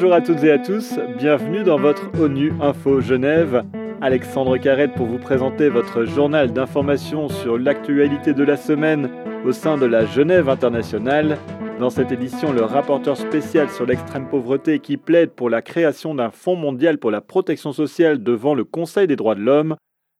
[0.00, 3.64] Bonjour à toutes et à tous, bienvenue dans votre ONU Info Genève.
[4.00, 9.10] Alexandre Carrette pour vous présenter votre journal d'information sur l'actualité de la semaine
[9.44, 11.36] au sein de la Genève internationale.
[11.78, 16.30] Dans cette édition, le rapporteur spécial sur l'extrême pauvreté qui plaide pour la création d'un
[16.30, 19.76] fonds mondial pour la protection sociale devant le Conseil des droits de l'homme,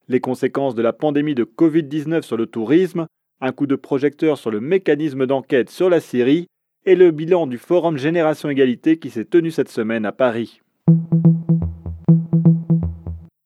[0.09, 3.07] les conséquences de la pandémie de Covid-19 sur le tourisme,
[3.41, 6.49] un coup de projecteur sur le mécanisme d'enquête sur la Syrie
[6.87, 10.61] et le bilan du Forum Génération Égalité qui s'est tenu cette semaine à Paris.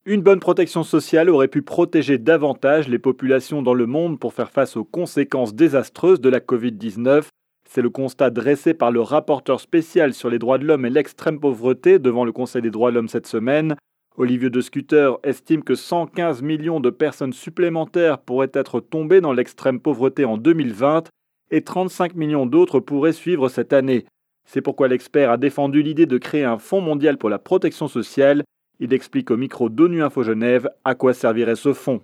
[0.06, 4.50] Une bonne protection sociale aurait pu protéger davantage les populations dans le monde pour faire
[4.50, 7.24] face aux conséquences désastreuses de la Covid-19.
[7.68, 11.40] C'est le constat dressé par le rapporteur spécial sur les droits de l'homme et l'extrême
[11.40, 13.74] pauvreté devant le Conseil des droits de l'homme cette semaine.
[14.16, 19.80] Olivier de Scuter estime que 115 millions de personnes supplémentaires pourraient être tombées dans l'extrême
[19.80, 21.08] pauvreté en 2020
[21.50, 24.06] et 35 millions d'autres pourraient suivre cette année.
[24.46, 28.44] C'est pourquoi l'expert a défendu l'idée de créer un fonds mondial pour la protection sociale
[28.80, 32.00] il explique au micro d'ONU Info Genève à quoi servirait ce fonds.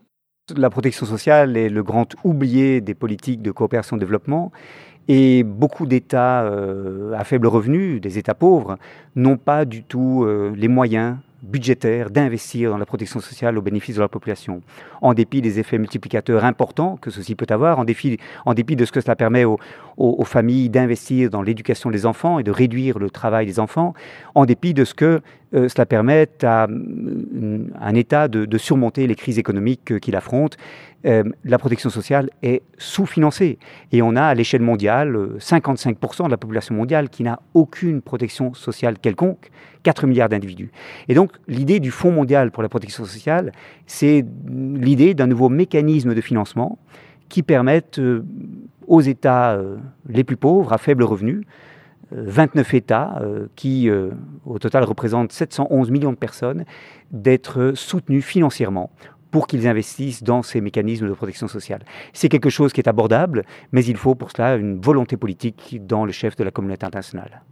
[0.57, 4.53] La protection sociale est le grand oublié des politiques de coopération développement
[5.09, 8.79] et beaucoup d'États euh, à faible revenu, des États pauvres,
[9.17, 13.97] n'ont pas du tout euh, les moyens budgétaire d'investir dans la protection sociale au bénéfice
[13.97, 14.63] de la population,
[15.01, 18.85] en dépit des effets multiplicateurs importants que ceci peut avoir, en dépit, en dépit de
[18.85, 19.59] ce que cela permet aux,
[20.25, 23.95] familles d'investir dans l'éducation des enfants et de réduire le travail des enfants,
[24.35, 25.21] en dépit de ce que
[25.53, 30.57] euh, cela permet à euh, un État de, surmonter les crises économiques qu'il affronte.
[31.07, 33.59] Euh, la protection sociale est sous-financée
[33.91, 38.55] et on a à l'échelle mondiale 55% de la population mondiale qui n'a aucune protection
[38.55, 39.51] sociale quelconque,
[39.83, 40.71] 4 milliards d'individus.
[41.09, 43.53] Et donc l'idée du Fonds mondial pour la protection sociale,
[43.87, 46.79] c'est l'idée d'un nouveau mécanisme de financement
[47.29, 48.01] qui permette
[48.87, 49.59] aux États
[50.09, 51.47] les plus pauvres, à faible revenu,
[52.13, 54.11] 29 États euh, qui, euh,
[54.45, 56.65] au total, représentent 711 millions de personnes,
[57.11, 58.91] d'être soutenus financièrement
[59.31, 61.85] pour qu'ils investissent dans ces mécanismes de protection sociale.
[62.13, 66.05] C'est quelque chose qui est abordable, mais il faut pour cela une volonté politique dans
[66.05, 67.43] le chef de la communauté internationale.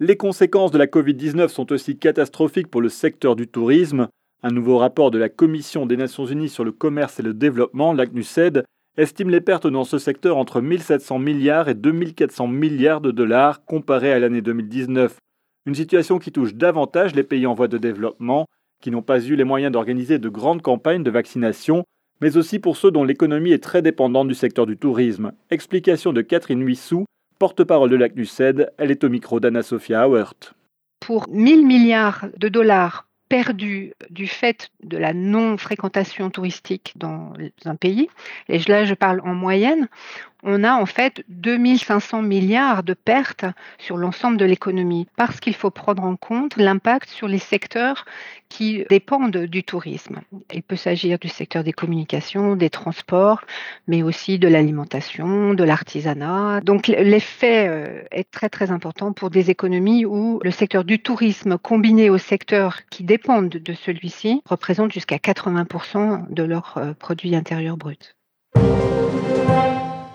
[0.00, 4.08] Les conséquences de la Covid-19 sont aussi catastrophiques pour le secteur du tourisme.
[4.42, 7.92] Un nouveau rapport de la Commission des Nations Unies sur le commerce et le développement,
[7.92, 8.64] l'ACNUSED,
[8.96, 14.12] estime les pertes dans ce secteur entre 1700 milliards et 2400 milliards de dollars comparé
[14.12, 15.16] à l'année 2019.
[15.66, 18.46] Une situation qui touche davantage les pays en voie de développement,
[18.82, 21.84] qui n'ont pas eu les moyens d'organiser de grandes campagnes de vaccination,
[22.20, 25.32] mais aussi pour ceux dont l'économie est très dépendante du secteur du tourisme.
[25.50, 27.04] Explication de Catherine Huissou,
[27.38, 30.34] porte-parole de l'ACNUSED, elle est au micro d'Anna-Sophia Hauert.
[31.00, 37.32] Pour 1000 milliards de dollars perdu du fait de la non-fréquentation touristique dans
[37.64, 38.10] un pays,
[38.50, 39.88] et là je parle en moyenne,
[40.42, 43.44] on a en fait 2500 milliards de pertes
[43.78, 48.04] sur l'ensemble de l'économie parce qu'il faut prendre en compte l'impact sur les secteurs
[48.48, 50.20] qui dépendent du tourisme.
[50.52, 53.42] Il peut s'agir du secteur des communications, des transports,
[53.86, 56.60] mais aussi de l'alimentation, de l'artisanat.
[56.60, 61.56] Donc l'effet euh, est très très important pour des économies où le secteur du tourisme
[61.56, 67.76] combiné aux secteurs qui dépendent de celui-ci représente jusqu'à 80% de leur euh, produit intérieur
[67.76, 68.16] brut.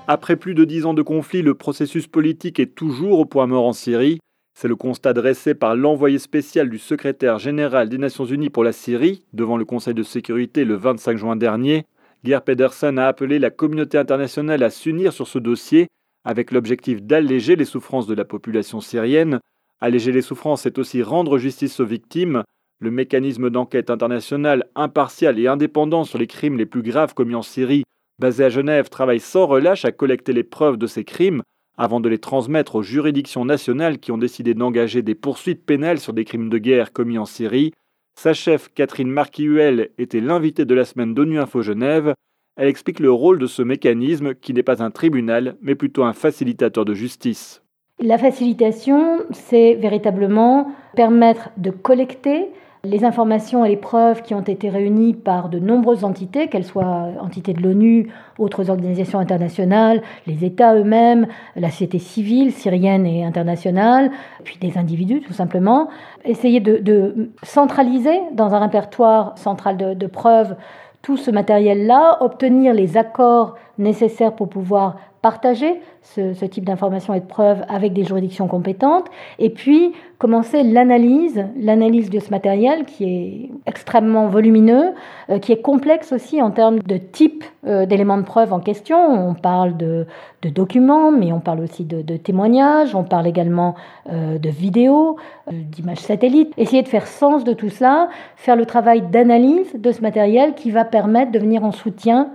[0.09, 3.65] Après plus de dix ans de conflit, le processus politique est toujours au point mort
[3.65, 4.19] en Syrie.
[4.57, 8.71] C'est le constat dressé par l'envoyé spécial du secrétaire général des Nations Unies pour la
[8.71, 11.85] Syrie devant le Conseil de sécurité le 25 juin dernier.
[12.23, 15.87] Geir Pedersen a appelé la communauté internationale à s'unir sur ce dossier
[16.23, 19.41] avec l'objectif d'alléger les souffrances de la population syrienne.
[19.81, 22.43] Alléger les souffrances, c'est aussi rendre justice aux victimes.
[22.79, 27.41] Le mécanisme d'enquête international impartial et indépendant sur les crimes les plus graves commis en
[27.41, 27.83] Syrie
[28.19, 31.43] basé à Genève, travaille sans relâche à collecter les preuves de ces crimes
[31.77, 36.13] avant de les transmettre aux juridictions nationales qui ont décidé d'engager des poursuites pénales sur
[36.13, 37.71] des crimes de guerre commis en Syrie.
[38.19, 42.15] Sa chef, Catherine Marquihuel, était l'invitée de la semaine d'ONU Info Genève.
[42.55, 46.13] Elle explique le rôle de ce mécanisme qui n'est pas un tribunal, mais plutôt un
[46.13, 47.61] facilitateur de justice.
[47.99, 52.47] La facilitation, c'est véritablement permettre de collecter
[52.83, 57.09] les informations et les preuves qui ont été réunies par de nombreuses entités, qu'elles soient
[57.19, 64.11] entités de l'ONU, autres organisations internationales, les États eux-mêmes, la société civile syrienne et internationale,
[64.43, 65.89] puis des individus tout simplement,
[66.23, 70.55] essayer de, centraliser dans un répertoire central de, preuves
[71.01, 77.25] tout ce matériel-là, obtenir les accords nécessaires pour pouvoir partager ce, type d'informations et de
[77.25, 79.07] preuves avec des juridictions compétentes,
[79.39, 84.93] et puis commencer l'analyse, l'analyse de ce matériel qui est extrêmement volumineux,
[85.29, 88.97] euh, qui est complexe aussi en termes de type euh, d'éléments de preuve en question.
[88.97, 90.05] On parle de,
[90.43, 93.75] documents, mais on parle aussi de, témoignages, on parle également
[94.09, 95.17] euh, de vidéos,
[95.51, 96.53] d'images satellites.
[96.55, 98.07] Essayer de faire sens de tout cela,
[98.37, 102.29] faire le travail d'analyse de ce matériel qui va permettre de venir en soutien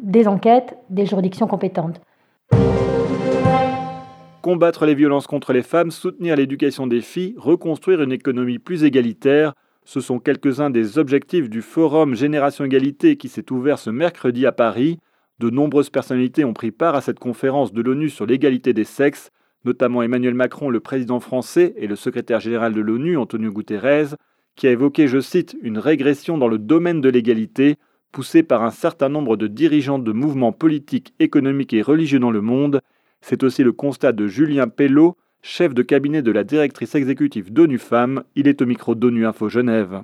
[0.00, 2.00] des enquêtes des juridictions compétentes.
[4.42, 9.52] Combattre les violences contre les femmes, soutenir l'éducation des filles, reconstruire une économie plus égalitaire,
[9.84, 14.52] ce sont quelques-uns des objectifs du Forum Génération Égalité qui s'est ouvert ce mercredi à
[14.52, 14.98] Paris.
[15.38, 19.30] De nombreuses personnalités ont pris part à cette conférence de l'ONU sur l'égalité des sexes,
[19.64, 24.16] notamment Emmanuel Macron, le président français, et le secrétaire général de l'ONU, Antonio Guterres,
[24.54, 27.76] qui a évoqué, je cite, une régression dans le domaine de l'égalité,
[28.12, 32.40] poussée par un certain nombre de dirigeants de mouvements politiques, économiques et religieux dans le
[32.40, 32.80] monde.
[33.20, 37.78] C'est aussi le constat de Julien Pellot, chef de cabinet de la directrice exécutive d'ONU
[37.78, 38.24] Femmes.
[38.34, 40.02] Il est au micro d'ONU Info Genève.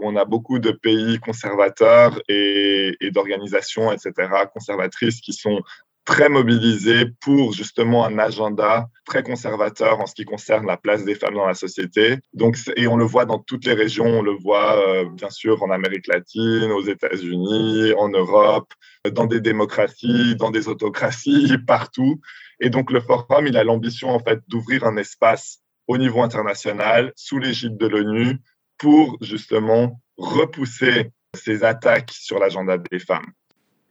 [0.00, 4.12] On a beaucoup de pays conservateurs et, et d'organisations, etc.,
[4.52, 5.62] conservatrices qui sont
[6.04, 11.14] très mobilisé pour justement un agenda très conservateur en ce qui concerne la place des
[11.14, 12.18] femmes dans la société.
[12.34, 15.62] Donc, et on le voit dans toutes les régions, on le voit euh, bien sûr
[15.62, 18.72] en Amérique latine, aux États-Unis, en Europe,
[19.10, 22.20] dans des démocraties, dans des autocraties, partout.
[22.60, 27.12] Et donc le forum, il a l'ambition en fait d'ouvrir un espace au niveau international
[27.16, 28.38] sous l'égide de l'ONU
[28.78, 33.32] pour justement repousser ces attaques sur l'agenda des femmes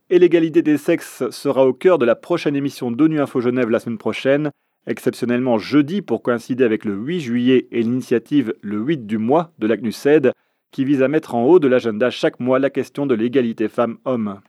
[0.09, 3.79] et l'égalité des sexes sera au cœur de la prochaine émission d'ONU Info Genève la
[3.79, 4.51] semaine prochaine,
[4.87, 9.67] exceptionnellement jeudi pour coïncider avec le 8 juillet et l'initiative le 8 du mois de
[9.67, 10.31] l'ACNUSED
[10.71, 14.39] qui vise à mettre en haut de l'agenda chaque mois la question de l'égalité femmes-hommes.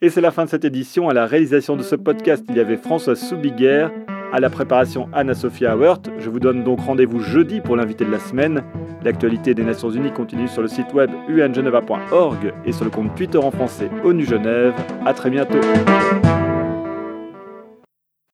[0.00, 1.08] Et c'est la fin de cette édition.
[1.08, 3.92] À la réalisation de ce podcast, il y avait François Soubiguerre,
[4.32, 6.00] à la préparation Anna-Sophia Hauert.
[6.18, 8.62] Je vous donne donc rendez-vous jeudi pour l'invité de la semaine.
[9.04, 13.38] L'actualité des Nations Unies continue sur le site web ungeneva.org et sur le compte Twitter
[13.38, 14.74] en français ONU Genève.
[15.04, 15.60] À très bientôt.